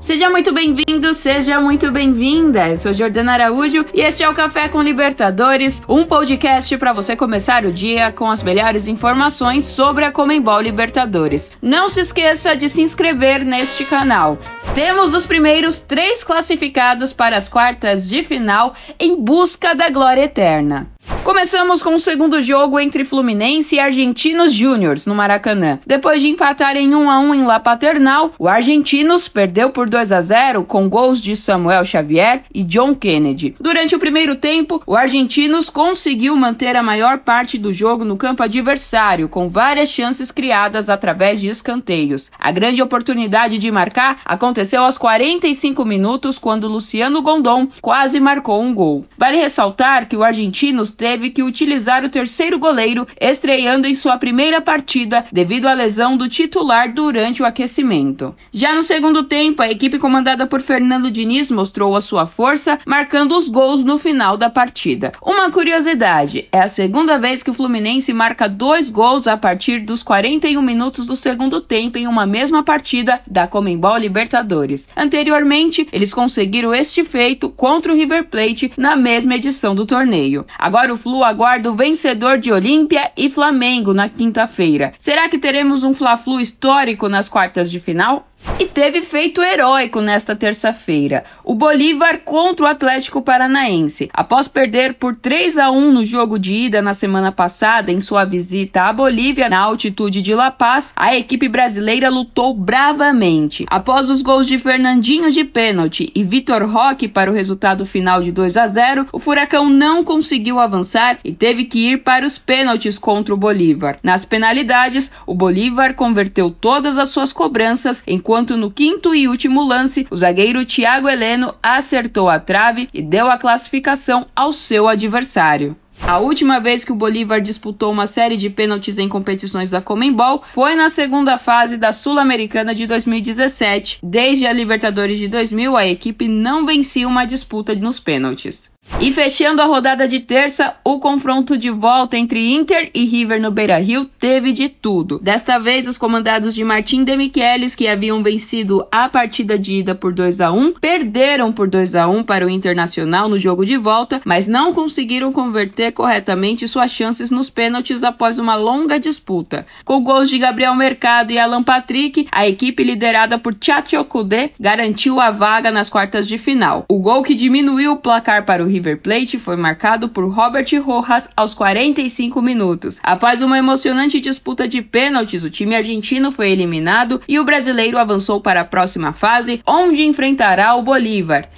[0.00, 2.68] Seja muito bem-vindo, seja muito bem-vinda.
[2.68, 7.16] Eu sou Jordana Araújo e este é o Café com Libertadores, um podcast para você
[7.16, 11.50] começar o dia com as melhores informações sobre a Comembol Libertadores.
[11.60, 14.38] Não se esqueça de se inscrever neste canal.
[14.72, 20.88] Temos os primeiros três classificados para as quartas de final em busca da glória eterna.
[21.28, 25.78] Começamos com o segundo jogo entre Fluminense e Argentinos Júniors no Maracanã.
[25.86, 30.10] Depois de empatar em 1 a 1 em La Paternal, o Argentinos perdeu por 2
[30.10, 33.54] a 0 com gols de Samuel Xavier e John Kennedy.
[33.60, 38.42] Durante o primeiro tempo, o Argentinos conseguiu manter a maior parte do jogo no campo
[38.42, 42.32] adversário, com várias chances criadas através de escanteios.
[42.38, 48.72] A grande oportunidade de marcar aconteceu aos 45 minutos quando Luciano Gondom quase marcou um
[48.72, 49.04] gol.
[49.18, 54.60] Vale ressaltar que o Argentinos teve que utilizar o terceiro goleiro, estreando em sua primeira
[54.60, 58.34] partida devido à lesão do titular durante o aquecimento.
[58.52, 63.36] Já no segundo tempo, a equipe comandada por Fernando Diniz mostrou a sua força, marcando
[63.36, 65.12] os gols no final da partida.
[65.20, 70.02] Uma curiosidade: é a segunda vez que o Fluminense marca dois gols a partir dos
[70.02, 74.88] 41 minutos do segundo tempo em uma mesma partida da Comembol Libertadores.
[74.96, 80.44] Anteriormente, eles conseguiram este feito contra o River Plate na mesma edição do torneio.
[80.58, 84.92] Agora o Flu aguarda o vencedor de Olímpia e Flamengo na quinta-feira.
[84.98, 88.27] Será que teremos um Fla-Flu histórico nas quartas de final?
[88.60, 91.22] E teve feito heróico nesta terça-feira.
[91.44, 94.10] O Bolívar contra o Atlético Paranaense.
[94.12, 98.24] Após perder por 3 a 1 no jogo de ida na semana passada em sua
[98.24, 103.64] visita à Bolívia, na altitude de La Paz, a equipe brasileira lutou bravamente.
[103.70, 108.32] Após os gols de Fernandinho de pênalti e Vitor Roque para o resultado final de
[108.32, 112.98] 2 a 0, o Furacão não conseguiu avançar e teve que ir para os pênaltis
[112.98, 114.00] contra o Bolívar.
[114.02, 118.18] Nas penalidades, o Bolívar converteu todas as suas cobranças em
[118.48, 123.28] enquanto no quinto e último lance, o zagueiro Thiago Heleno acertou a trave e deu
[123.28, 125.76] a classificação ao seu adversário.
[126.00, 130.42] A última vez que o Bolívar disputou uma série de pênaltis em competições da Comembol
[130.54, 133.98] foi na segunda fase da Sul-Americana de 2017.
[134.02, 138.72] Desde a Libertadores de 2000, a equipe não vencia uma disputa nos pênaltis.
[139.00, 143.48] E fechando a rodada de terça, o confronto de volta entre Inter e River no
[143.48, 145.20] Beira-Rio teve de tudo.
[145.20, 150.12] Desta vez, os comandados de Martim Demichelis, que haviam vencido a partida de ida por
[150.12, 154.20] 2 a 1, perderam por 2 a 1 para o Internacional no jogo de volta,
[154.24, 159.64] mas não conseguiram converter corretamente suas chances nos pênaltis após uma longa disputa.
[159.84, 165.20] Com gols de Gabriel Mercado e Alan Patrick, a equipe liderada por Tchatcho Kudê garantiu
[165.20, 166.84] a vaga nas quartas de final.
[166.88, 170.66] O gol que diminuiu o placar para o River River Plate foi marcado por Robert
[170.82, 172.98] Rojas aos 45 minutos.
[173.02, 178.40] Após uma emocionante disputa de pênaltis, o time argentino foi eliminado e o brasileiro avançou
[178.40, 181.48] para a próxima fase, onde enfrentará o Bolívar.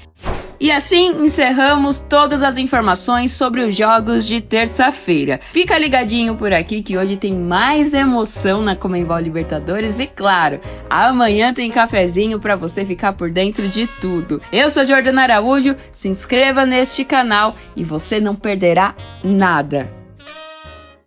[0.61, 5.41] E assim encerramos todas as informações sobre os jogos de terça-feira.
[5.43, 10.61] Fica ligadinho por aqui que hoje tem mais emoção na Comembol Libertadores e claro,
[10.91, 14.43] amanhã tem cafezinho para você ficar por dentro de tudo.
[14.53, 18.95] Eu sou Jordana Araújo, se inscreva neste canal e você não perderá
[19.25, 20.00] nada.